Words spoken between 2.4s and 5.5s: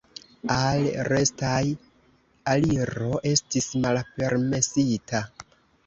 aliro estis malpermesita.